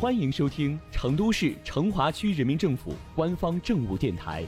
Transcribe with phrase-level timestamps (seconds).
[0.00, 4.44] 欢迎收听成都市成华区人民政府官方政务电台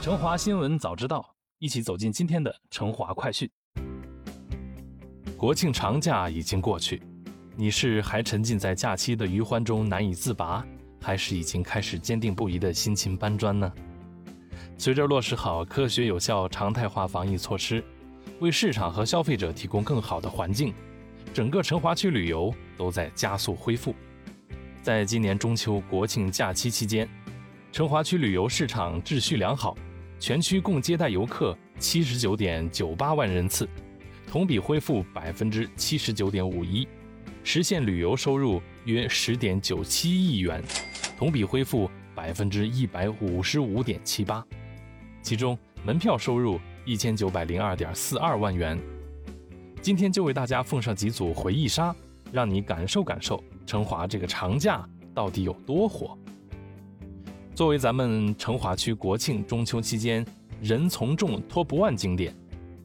[0.00, 1.18] 成华新闻早知道》，
[1.58, 3.50] 一起走进今天的成华快讯。
[5.36, 7.02] 国庆长假已经过去，
[7.56, 10.64] 你是还沉浸在假期的余欢中难以自拔，
[11.00, 13.72] 还是已经开始坚定不移的辛勤搬砖呢？
[14.78, 17.82] 随着落实好科学有效、常态化防疫措施，
[18.38, 20.72] 为市场和消费者提供更好的环境。
[21.32, 23.94] 整个成华区旅游都在加速恢复。
[24.82, 27.08] 在今年中秋国庆假期期间，
[27.70, 29.74] 成华区旅游市场秩序良好，
[30.20, 33.66] 全区共接待游客七十九点九八万人次，
[34.26, 36.86] 同比恢复百分之七十九点五一，
[37.42, 40.62] 实现旅游收入约十点九七亿元，
[41.16, 44.44] 同比恢复百分之一百五十五点七八。
[45.22, 48.78] 其中，门票收入一千九百零二点四二万元。
[49.82, 51.92] 今天就为大家奉上几组回忆杀，
[52.30, 56.16] 让你感受感受成华这个长假到底有多火。
[57.52, 60.24] 作为咱们成华区国庆中秋期间
[60.60, 62.32] 人从众 Top One 景点，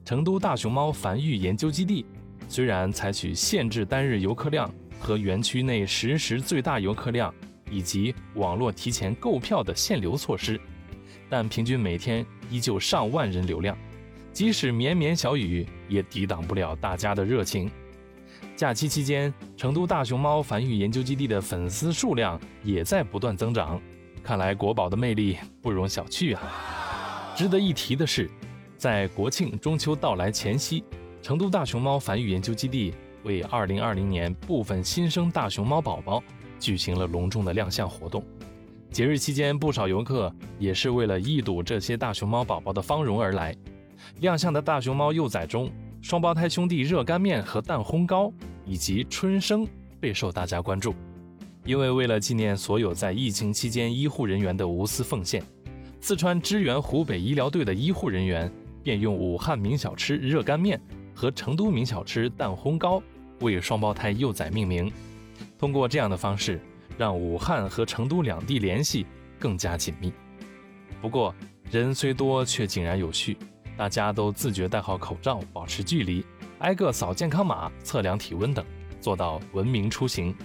[0.03, 2.03] 成都大熊猫繁育研究基地
[2.50, 4.68] 虽然采取限制单日游客量
[5.00, 7.31] 和园区内实时最大游客量
[7.70, 10.59] 以及网络提前购票的限流措施，
[11.30, 13.78] 但平均每天依旧上万人流量。
[14.38, 17.72] 即使绵绵小雨，也抵挡不了大家的热情。
[18.56, 23.82] 假期期间，成都大熊猫繁育研究基地的粉丝数量也在不断增长。
[24.22, 27.34] 看来国宝的魅力不容小觑啊！
[27.36, 28.30] 值得一提的是，
[28.78, 30.84] 在国庆中秋到来前夕，
[31.20, 32.94] 成都大熊猫繁育研究基地
[33.24, 36.24] 为2020年部分新生大熊猫宝宝
[36.60, 38.24] 举行了隆重的亮相活动。
[38.92, 43.56] 节日期间，不少游客也是为了一睹这些大熊猫宝宝的芳容而来。
[44.20, 48.31] 亮相的大熊猫幼崽中，双胞胎兄弟热干面和蛋烘糕
[48.66, 49.67] 以及春生
[50.00, 50.94] 备受大家关注。
[51.66, 55.44] 因为为了纪念所有在疫情期间医护人员的无私奉献，
[56.00, 58.50] 四川支援湖北医疗队的医护人员
[58.81, 60.79] 便用武汉名小吃热干面
[61.14, 63.03] 和成都名小吃蛋烘糕
[63.41, 64.90] 为双胞胎幼崽命名。
[65.59, 66.62] 通过这样的方式，
[66.97, 69.06] 让武汉和成都两地联系
[69.38, 70.14] 更加紧密。
[71.02, 71.35] 不过，
[71.69, 73.38] 人虽多，却井然有序。
[73.78, 76.26] 大家都自觉戴好口罩，保持距离，
[76.60, 78.66] 挨个扫健康码、测量体温等，
[79.00, 80.36] 做到文明出行。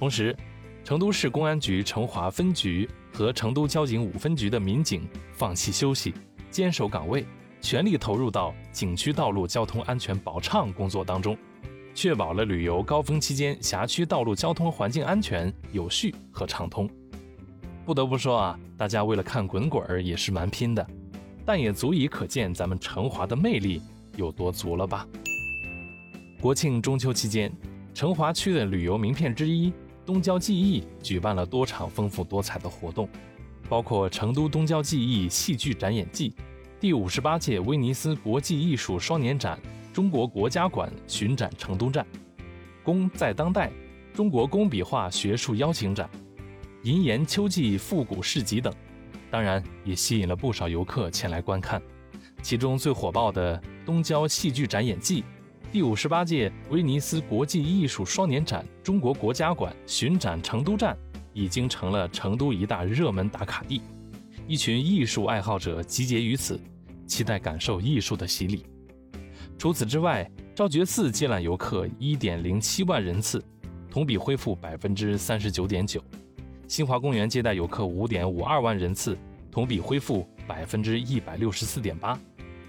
[0.00, 0.36] 同时，
[0.82, 6.12] 成都市公安局成华分局和成都交警五分局的民警放弃休息，
[6.50, 7.24] 坚守岗位，
[7.60, 11.38] 全力投入到景区道路交通安全保畅工作当中，
[11.94, 16.90] 确保了旅游高峰期间辖区道路交通环境安全、有序和畅通。
[17.84, 20.84] 不得不说啊，大家为了看滚滚儿也是蛮拼的。
[21.44, 23.80] 但也足以可见咱们成华的魅力
[24.16, 25.06] 有多足了吧？
[26.40, 27.52] 国庆中秋期间，
[27.92, 29.72] 成华区的旅游名片之一
[30.06, 33.08] 东郊记忆举办了多场丰富多彩的活动，
[33.68, 36.34] 包括成都东郊记忆戏剧展演季、
[36.80, 39.60] 第五十八届威尼斯国际艺术双年展、
[39.92, 42.06] 中国国家馆巡展成都站、
[42.82, 43.70] 工在当代
[44.14, 46.08] 中国工笔画学术邀请展、
[46.84, 48.72] 银岩秋季复古市集等。
[49.30, 51.80] 当然，也吸引了不少游客前来观看。
[52.42, 55.24] 其中最火爆的东郊戏剧展演季、
[55.70, 60.96] 第五十八届威尼斯国际艺术双年展、中国国家馆巡展成都站，
[61.32, 63.80] 已经成了成都一大热门打卡地。
[64.48, 66.60] 一群艺术爱好者集结于此，
[67.06, 68.66] 期待感受艺术的洗礼。
[69.56, 73.40] 除此之外，昭觉寺接揽游客一点零七万人次，
[73.90, 76.02] 同比恢复百分之三十九点九。
[76.70, 79.18] 新华公园接待游客五点五二万人次，
[79.50, 82.16] 同比恢复百分之一百六十四点八。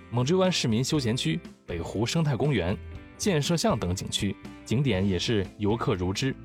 [0.10, 2.76] 猛追湾市民休闲区、北湖生态公园、
[3.16, 4.36] 建设巷等景区
[4.66, 6.36] 景点也是游客如织。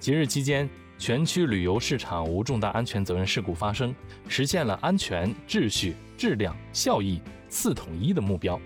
[0.00, 3.94] 节日期间，全区旅游市场无重大安全责任事故发生，
[4.26, 8.60] 实现了安全、秩序、质量、效益四统一的目标。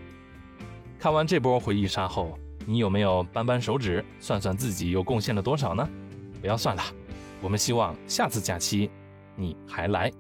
[0.99, 5.87] 看完这波回忆杀后，你有没有扳扳手指，算算自己又贡献了多少呢？
[6.41, 6.83] 不要算了。
[7.47, 8.91] 我们希望下次假期，
[9.37, 10.11] 你还来。